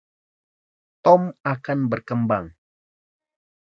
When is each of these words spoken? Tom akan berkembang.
Tom 1.05 1.21
akan 1.53 1.79
berkembang. 1.91 2.45